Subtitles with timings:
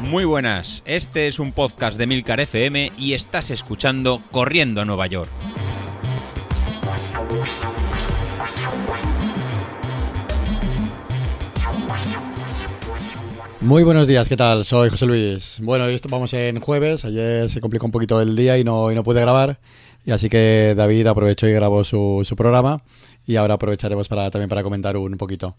[0.00, 5.06] Muy buenas, este es un podcast de Milcar FM y estás escuchando Corriendo a Nueva
[5.08, 5.28] York.
[13.60, 14.64] Muy buenos días, ¿qué tal?
[14.64, 15.58] Soy José Luis.
[15.60, 19.02] Bueno, hoy vamos en jueves, ayer se complicó un poquito el día y no, no
[19.02, 19.58] pude grabar,
[20.04, 22.82] y así que David aprovechó y grabó su, su programa
[23.26, 25.56] y ahora aprovecharemos para, también para comentar un poquito.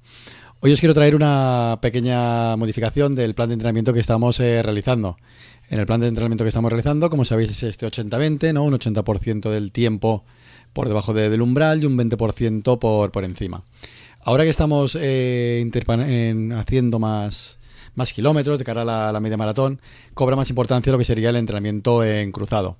[0.59, 5.17] Hoy os quiero traer una pequeña modificación del plan de entrenamiento que estamos eh, realizando.
[5.69, 8.63] En el plan de entrenamiento que estamos realizando, como sabéis, es este 80-20, ¿no?
[8.63, 10.23] Un 80% del tiempo
[10.73, 13.63] por debajo de- del umbral y un 20% por, por encima.
[14.23, 15.69] Ahora que estamos eh,
[16.55, 17.59] haciendo más,
[17.97, 19.81] más kilómetros de cara a la, media maratón,
[20.13, 22.77] cobra más importancia lo que sería el entrenamiento en cruzado.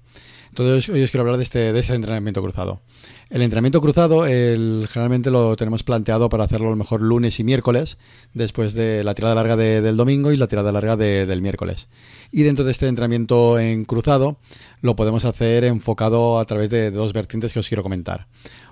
[0.50, 2.82] Entonces hoy os quiero hablar de este, de ese entrenamiento cruzado.
[3.30, 7.44] El entrenamiento cruzado el, generalmente lo tenemos planteado para hacerlo a lo mejor lunes y
[7.44, 7.98] miércoles,
[8.34, 11.90] después de la tirada larga de- del domingo y la tirada larga de- del miércoles.
[12.32, 14.38] Y dentro de este entrenamiento en cruzado
[14.82, 18.28] lo podemos hacer enfocado a través de, dos vertientes que os quiero comentar.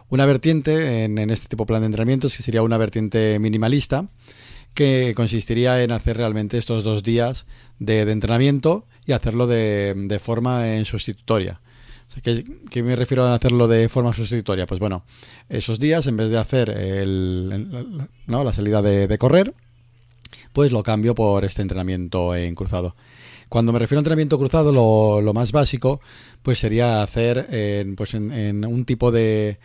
[0.09, 4.05] Una vertiente en, en este tipo de plan de entrenamientos que sería una vertiente minimalista,
[4.75, 7.45] que consistiría en hacer realmente estos dos días
[7.79, 11.61] de, entrenamiento y hacerlo de, forma en sustitutoria.
[12.21, 14.67] ¿Qué, me refiero a hacerlo de forma sustitutoria?
[14.67, 15.03] Pues bueno,
[15.49, 18.43] esos días, en vez de hacer el- ¿no?
[18.43, 19.53] la salida de, correr,
[20.53, 22.95] pues lo cambio por este entrenamiento en cruzado.
[23.47, 24.71] Cuando me refiero a entrenamiento cruzado,
[25.21, 26.01] lo, más básico
[26.43, 29.57] pues sería hacer en, pues en un tipo de,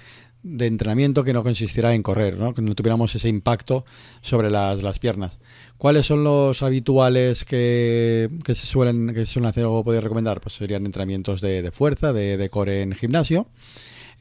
[0.42, 2.54] de entrenamiento que no consistiera en correr, ¿no?
[2.54, 3.84] que no tuviéramos ese impacto
[4.22, 5.38] sobre las, las piernas.
[5.76, 10.40] ¿Cuáles son los habituales que, que se suelen que se suelen hacer o podéis recomendar?
[10.40, 13.46] Pues serían entrenamientos de, de fuerza, de, de core en gimnasio.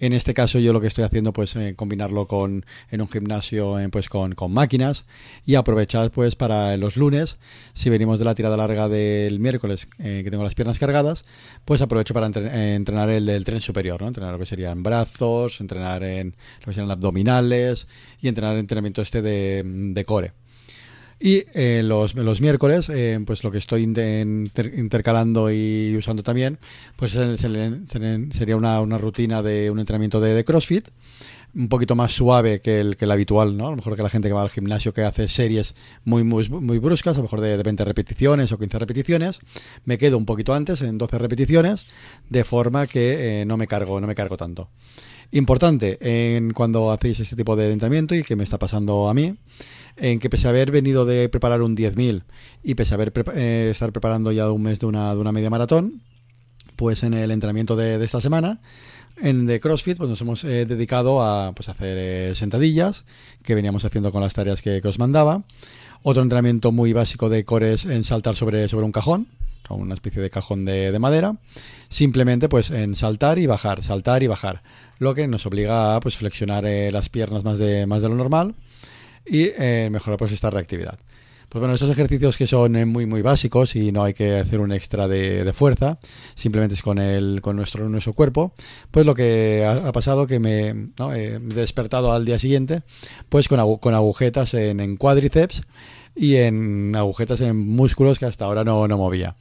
[0.02, 3.78] En este caso yo lo que estoy haciendo pues eh, combinarlo con en un gimnasio
[3.80, 5.04] eh, pues con, con máquinas
[5.46, 7.38] y aprovechar pues para los lunes
[7.74, 11.24] si venimos de la tirada larga del miércoles eh, que tengo las piernas cargadas
[11.66, 14.08] pues aprovecho para entre- entrenar el del tren superior, ¿no?
[14.08, 17.88] entrenar lo que serían brazos, entrenar en lo que serían abdominales
[18.22, 20.32] y entrenar el entrenamiento este de, de core.
[21.20, 26.24] Y eh, los, los miércoles, eh, pues lo que estoy inter- inter- intercalando y usando
[26.24, 26.60] también,
[26.96, 30.88] pues se- se- se- sería una, una rutina de un entrenamiento de CrossFit,
[31.56, 33.68] un poquito más suave que el, que el habitual, ¿no?
[33.68, 36.48] A lo mejor que la gente que va al gimnasio que hace series muy, muy,
[36.50, 39.40] muy bruscas, a lo mejor de, de 20 repeticiones o 15 repeticiones,
[39.86, 41.88] me quedo un poquito antes, en 12 repeticiones,
[42.30, 44.70] de forma que eh, no me cargo, no me cargo tanto.
[45.32, 49.36] Importante en cuando hacéis este tipo de entrenamiento y que me está pasando a mí,
[49.98, 52.24] en que pese a haber venido de preparar un 10.000
[52.64, 55.32] y pese a haber prepa- eh, estar preparando ya un mes de una, de una
[55.32, 56.02] media maratón,
[56.76, 58.62] pues en el entrenamiento de esta semana,
[59.22, 63.06] en de CrossFit, pues nos hemos eh, dedicado a pues, hacer eh, sentadillas,
[63.44, 65.44] que veníamos haciendo con las tareas que, os mandaba.
[66.04, 69.28] Otro entrenamiento muy básico de core es en saltar sobre, sobre un cajón,
[69.70, 71.38] una especie de cajón de, de madera.
[71.90, 74.64] Simplemente pues en saltar y bajar, saltar y bajar.
[74.98, 78.16] Lo que nos obliga a pues flexionar eh, las piernas más de, más de lo
[78.16, 78.56] normal
[79.26, 81.00] y eh, mejorar pues esta reactividad.
[81.50, 84.60] Pues bueno, estos ejercicios que son eh, muy muy básicos y no hay que hacer
[84.60, 85.98] un extra de, de fuerza,
[86.36, 88.54] simplemente es con el con nuestro nuestro cuerpo,
[88.92, 90.70] pues lo que ha, ha pasado que me.
[90.70, 92.84] Eh, he despertado al día siguiente,
[93.30, 95.64] pues con, agu- con agujetas en, en cuádriceps
[96.16, 99.36] y en agujetas en músculos que hasta ahora no, no movía.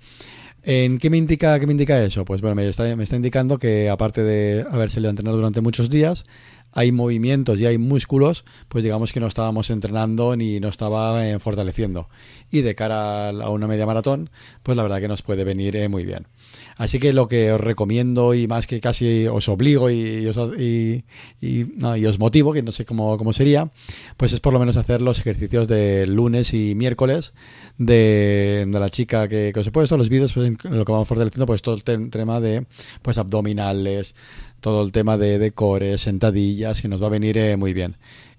[0.62, 2.24] ¿En qué me indica qué me indica eso?
[2.24, 6.24] Pues bueno, me está, me está indicando que aparte de a entrenar durante muchos días,
[6.72, 11.38] hay movimientos y hay músculos, pues digamos que no estábamos entrenando ni no estaba eh,
[11.38, 12.08] fortaleciendo.
[12.50, 14.30] Y de cara a una media maratón,
[14.62, 16.26] pues la verdad que nos puede venir eh, muy bien.
[16.76, 21.04] Así que lo que os recomiendo y más que casi os obligo y, os, y,
[21.40, 21.66] y-
[22.06, 23.70] os motivo, que no sé cómo, cómo sería,
[24.16, 27.32] pues es por lo menos hacer los ejercicios de lunes y miércoles
[27.78, 31.46] de, la chica que, que os he puesto, los vídeos, pues lo que vamos fortaleciendo,
[31.46, 32.66] pues todo el tem- tema de
[33.02, 34.14] pues abdominales,
[34.60, 37.96] todo el tema de, de core, sentadillas, que nos va a venir eh, muy bien.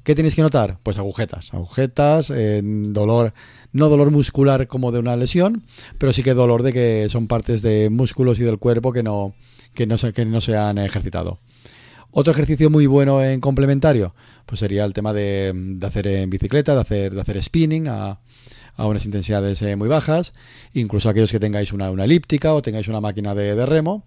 [0.10, 0.80] ¿Qué tenéis que notar?
[0.82, 3.32] Pues agujetas, agujetas, eh, dolor,
[3.74, 5.66] no dolor muscular como de una lesión,
[6.00, 9.36] pero sí que dolor de que son partes de músculos y del cuerpo que no,
[9.76, 11.38] que no, se, que no se han ejercitado.
[12.10, 14.16] Otro ejercicio muy bueno en complementario,
[14.48, 18.20] pues sería el tema de, de hacer en bicicleta, de hacer, de hacer spinning a,
[18.80, 20.32] a unas intensidades eh, muy bajas,
[20.74, 24.06] incluso aquellos que tengáis una, una elíptica o tengáis una máquina de, remo,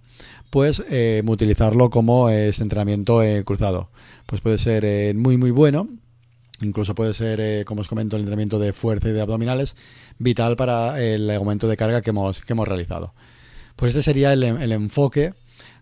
[0.50, 3.90] pues eh, utilizarlo como eh, este entrenamiento eh, cruzado.
[4.26, 5.88] Pues puede ser muy muy bueno,
[6.62, 9.76] incluso puede ser, como os comento, el entrenamiento de fuerza y de abdominales,
[10.19, 13.14] vital para el aumento de carga que hemos, que hemos realizado.
[13.76, 15.34] Pues este sería el, el enfoque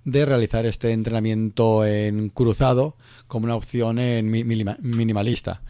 [0.05, 2.97] de realizar este entrenamiento en cruzado
[3.29, 5.63] como una opción en minimalista.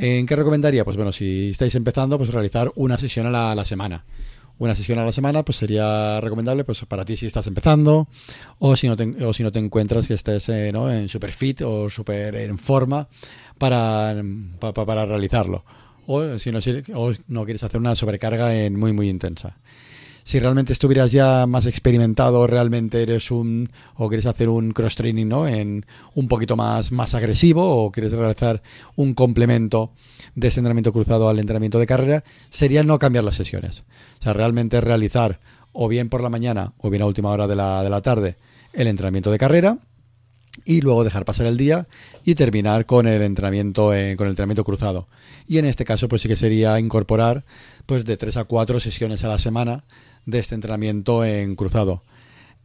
[0.00, 0.84] ¿En qué recomendaría?
[0.84, 4.04] Pues bueno, si estáis empezando, pues realizar una sesión a la, semana.
[4.58, 8.06] Una sesión a la semana, pues sería recomendable pues para ti si estás empezando
[8.60, 12.58] o si no te, no encuentras que estés eh, en super fit o super en
[12.58, 13.08] forma
[13.58, 14.14] para,
[14.60, 15.64] para, realizarlo.
[16.06, 16.60] O si no,
[16.94, 19.56] o no quieres hacer una sobrecarga en muy, muy intensa
[20.28, 25.24] si realmente estuvieras ya más experimentado, realmente eres un o quieres hacer un cross training,
[25.24, 25.48] ¿no?
[25.48, 28.62] En un poquito más más agresivo o quieres realizar
[28.94, 29.94] un complemento
[30.34, 33.84] de ese entrenamiento cruzado al entrenamiento de carrera, sería no cambiar las sesiones.
[34.20, 35.38] O sea, realmente realizar
[35.72, 38.36] o bien por la mañana o bien a última hora de la, de la tarde
[38.74, 39.78] el entrenamiento de carrera
[40.66, 41.88] y luego dejar pasar el día
[42.22, 45.08] y terminar con el entrenamiento eh, con el entrenamiento cruzado.
[45.46, 47.44] Y en este caso pues sí que sería incorporar
[47.88, 49.82] pues de tres a cuatro sesiones a la semana
[50.26, 52.02] de este entrenamiento en cruzado.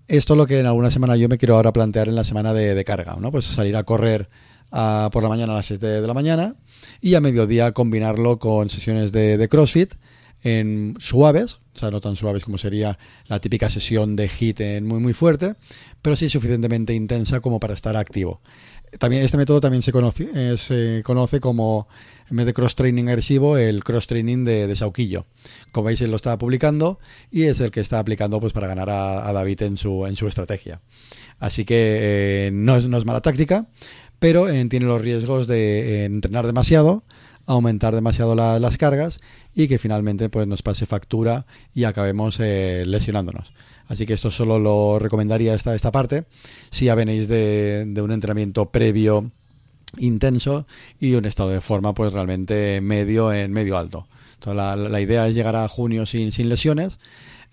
[0.09, 2.53] Esto es lo que en alguna semana yo me quiero ahora plantear en la semana
[2.53, 3.31] de, carga, ¿no?
[3.31, 4.27] Pues salir a correr
[4.69, 6.55] por la mañana a las 7 de la mañana
[6.99, 9.93] y a mediodía combinarlo con sesiones de, CrossFit
[10.41, 14.85] en suaves, o sea, no tan suaves como sería la típica sesión de HIT en
[14.85, 15.55] muy muy fuerte,
[16.01, 18.41] pero sí suficientemente intensa como para estar activo.
[18.99, 21.87] También este método también se conoce, eh, se conoce como
[22.29, 25.25] en vez de cross training agresivo, el cross training de, Sauquillo.
[25.71, 26.99] Como veis, él lo está publicando
[27.31, 30.27] y es el que está aplicando pues para ganar a, David en su, en su
[30.27, 30.81] estrategia.
[31.39, 33.67] Así que eh, no, es, no, es, mala táctica,
[34.19, 37.03] pero eh, tiene los riesgos de entrenar demasiado,
[37.45, 39.19] aumentar demasiado las cargas
[39.53, 43.53] y que finalmente pues nos pase factura y acabemos lesionándonos.
[43.87, 46.25] Así que esto solo lo recomendaría esta, esta parte.
[46.71, 49.31] Si ya venéis de, de un entrenamiento previo
[49.97, 50.65] intenso
[50.99, 54.07] y un estado de forma pues realmente medio en medio alto.
[54.35, 56.99] Entonces, la, idea es llegar a junio sin, sin lesiones.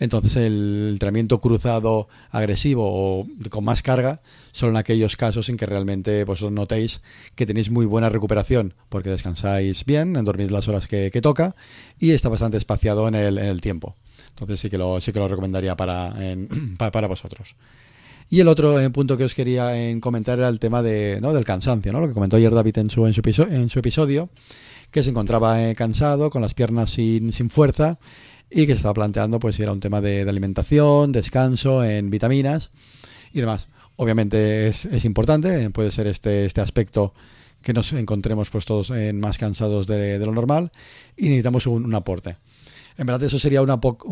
[0.01, 6.25] Entonces el entrenamiento cruzado agresivo o con más carga son aquellos casos en que realmente
[6.25, 7.03] vosotros notéis
[7.35, 11.55] que tenéis muy buena recuperación porque descansáis bien, dormís las horas que, toca
[11.99, 13.95] y está bastante espaciado en el, tiempo.
[14.31, 16.15] Entonces sí que lo, sí que lo recomendaría para,
[16.79, 17.55] para vosotros.
[18.31, 21.35] Y el otro eh, punto que os quería eh, comentar era el tema de, ¿no?
[21.35, 22.01] del cansancio, ¿no?
[22.01, 24.31] lo que comentó ayer David en su, su, en su episodio,
[24.91, 27.99] que se encontraba eh, cansado, con las piernas sin, sin fuerza
[28.51, 32.71] y que se estaba planteando pues si era un tema de, alimentación, descanso, en vitaminas
[33.33, 33.69] y demás.
[33.97, 37.13] Obviamente es, es importante, puede ser este, este aspecto
[37.63, 40.71] que nos encontremos pues todos más cansados de, lo normal
[41.17, 42.37] y necesitamos un, aporte.
[42.97, 44.09] En verdad eso sería un poco,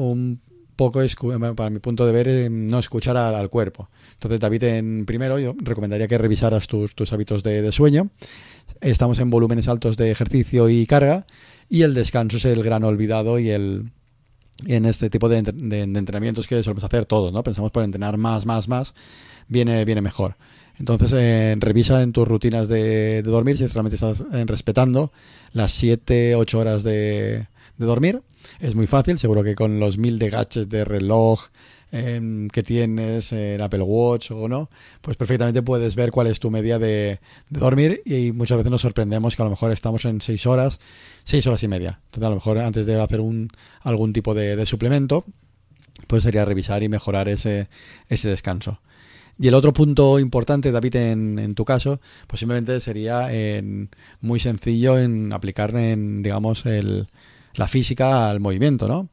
[1.56, 3.88] para mi punto de ver, eh, no escuchar al, cuerpo.
[4.12, 8.10] Entonces, David, en primero, yo recomendaría que revisaras tus, tus hábitos de, sueño.
[8.80, 11.26] Estamos en volúmenes altos de ejercicio y carga,
[11.68, 13.90] y el descanso es el gran olvidado y el
[14.66, 17.42] en este tipo de, entrenamientos que solemos hacer todos, ¿no?
[17.42, 18.94] Pensamos por entrenar más, más, más,
[19.46, 20.36] viene, viene mejor.
[20.78, 25.12] Entonces, eh, revisa en tus rutinas de, dormir si realmente estás eh, respetando
[25.52, 27.46] las 7, 8 horas de,
[27.78, 28.22] de dormir
[28.60, 30.28] es muy fácil, seguro que con los mil de
[30.68, 31.46] de reloj
[31.90, 34.68] em, que tienes en Apple Watch o no,
[35.00, 39.36] pues perfectamente puedes ver cuál es tu media de, dormir y muchas veces nos sorprendemos
[39.36, 40.78] que a lo mejor estamos en seis horas,
[41.24, 42.00] seis horas y media.
[42.06, 43.48] Entonces a lo mejor antes de hacer un,
[43.82, 45.24] algún tipo de, suplemento,
[46.06, 47.68] pues sería revisar y mejorar ese,
[48.08, 48.80] ese descanso.
[49.40, 53.88] Y el otro punto importante, David, en, en tu caso, pues simplemente sería en,
[54.20, 57.06] muy sencillo en aplicar en, digamos, el,
[57.54, 59.08] la física al movimiento, ¿no?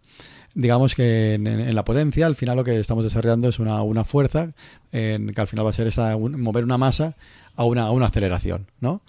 [0.53, 4.53] Digamos que en, la potencia, al final lo que estamos desarrollando es una, una fuerza
[4.89, 7.17] que al final va a ser esa, mover una masa
[7.55, 9.01] a una, a una aceleración, ¿no?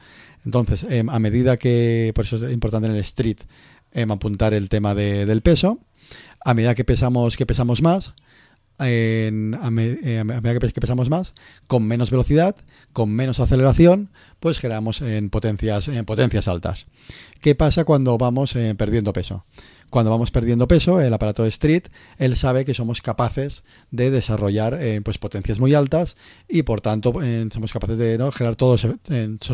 [0.44, 3.38] Entonces, em, a medida que, por eso es importante en el street
[3.92, 5.80] em, apuntar el tema de, del peso,
[6.44, 8.14] a medida que pesamos, que pesamos más,
[8.78, 11.32] en, a, medida que pesamos más,
[11.66, 12.56] con menos velocidad,
[12.92, 16.86] con menos aceleración, pues generamos en potencias, en potencias altas.
[17.40, 19.44] ¿Qué pasa cuando vamos eh, perdiendo peso?
[19.88, 21.84] Cuando vamos perdiendo peso, el aparato de Street,
[22.18, 26.16] él sabe que somos capaces de desarrollar eh, pues potencias muy altas
[26.48, 28.32] y por tanto eh, somos capaces de ¿no?
[28.32, 28.96] generar todo ese,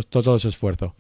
[0.09, 0.95] todo ese esfuerzo.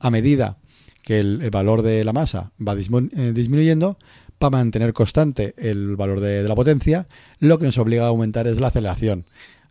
[0.00, 0.58] A medida
[1.02, 3.98] que el, valor de la masa va disminuyendo,
[4.42, 7.06] para mantener constante el valor de, la potencia,
[7.38, 9.24] lo que nos obliga a aumentar es la aceleración.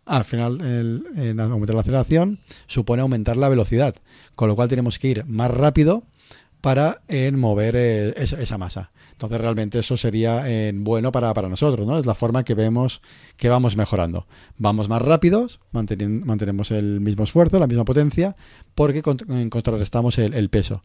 [0.06, 3.94] Al final, el, aumentar la aceleración supone aumentar la velocidad,
[4.34, 6.04] con lo cual tenemos que ir más rápido
[6.62, 7.02] para
[7.34, 8.92] mover eh, esa, masa.
[9.10, 11.98] Entonces realmente eso sería bueno para, nosotros, ¿no?
[11.98, 13.02] Es la forma que vemos
[13.36, 14.26] que vamos mejorando.
[14.56, 18.36] Vamos más rápidos, mantenemos el mismo esfuerzo, la misma potencia,
[18.74, 20.82] porque contrarrestamos el peso.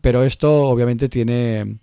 [0.00, 1.80] Pero esto obviamente tiene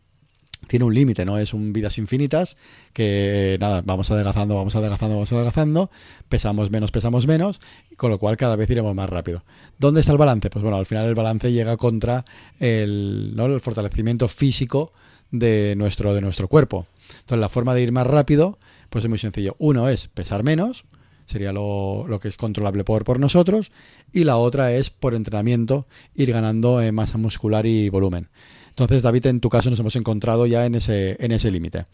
[0.68, 2.58] tiene un límite, no es un vidas infinitas
[2.94, 5.92] que nada, vamos adelgazando, vamos adelgazando, vamos adelgazando,
[6.30, 7.60] pesamos menos, pesamos menos,
[7.98, 9.44] con lo cual cada vez iremos más rápido.
[9.78, 10.50] ¿Dónde está el balance?
[10.50, 12.26] Pues bueno, al final el balance llega contra
[12.60, 13.46] el, ¿no?
[13.46, 14.94] el fortalecimiento físico
[15.32, 16.88] de nuestro, de nuestro cuerpo.
[17.10, 18.58] Entonces la forma de ir más rápido,
[18.90, 19.56] pues es muy sencillo.
[19.60, 20.86] Uno es pesar menos,
[21.26, 23.72] sería lo, lo que es controlable por, por nosotros,
[24.14, 28.30] y la otra es por entrenamiento ir ganando en masa muscular y volumen.
[28.76, 31.86] Entonces, David, en tu caso nos hemos encontrado ya en ese, en ese límite.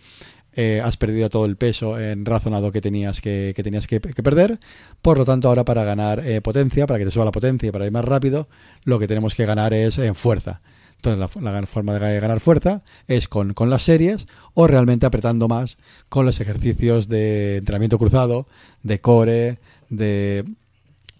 [0.54, 4.60] Eh, has perdido todo el peso en razonado que tenías que, tenías que, perder.
[5.04, 7.72] Por lo tanto, ahora para ganar eh, potencia, para que te suba la potencia y
[7.72, 8.50] para ir más rápido,
[8.84, 10.62] lo que tenemos que ganar es en fuerza.
[10.96, 15.78] Entonces, la, la, forma de ganar fuerza es con, las series o realmente apretando más
[16.10, 18.48] con los ejercicios de entrenamiento cruzado,
[18.82, 19.60] de core,
[19.90, 20.46] de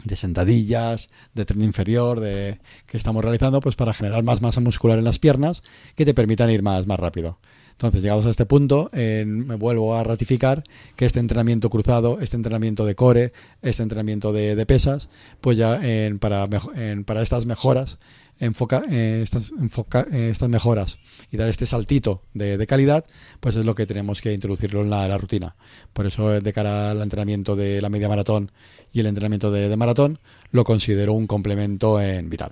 [0.04, 4.98] de sentadillas, de tren inferior, de que estamos realizando, pues para generar más masa muscular
[4.98, 5.64] en las piernas
[5.96, 7.40] que te permitan ir más, más rápido.
[7.82, 10.64] Entonces, llegados a este punto, eh, me vuelvo a ratificar
[10.96, 13.34] que este entrenamiento cruzado, este entrenamiento de core,
[13.64, 15.10] este entrenamiento de, pesas,
[15.42, 17.98] pues ya en, para, en, para estas mejoras,
[18.40, 21.00] enfoca, eh, eh, estas mejoras
[21.32, 23.04] y dar este saltito de, calidad,
[23.40, 25.56] pues es lo que tenemos que introducirlo en la, la, rutina.
[25.92, 28.52] Por eso, de cara al entrenamiento de la media maratón
[28.94, 30.20] y el entrenamiento de, de maratón,
[30.52, 32.52] lo considero un complemento en vital.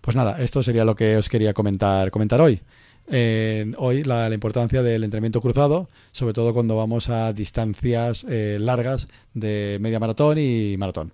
[0.00, 2.60] Pues nada, esto sería lo que os quería comentar, comentar hoy
[3.10, 9.08] eh, hoy la, importancia del entrenamiento cruzado, sobre todo cuando vamos a distancias eh, largas
[9.34, 11.12] de media maratón y maratón.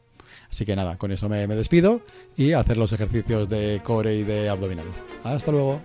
[0.50, 2.02] Así que nada, con eso me, me despido
[2.36, 4.94] y hacer los ejercicios de core y de abdominales.
[5.24, 5.80] Hasta luego.